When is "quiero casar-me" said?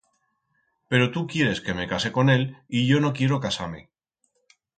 3.13-3.91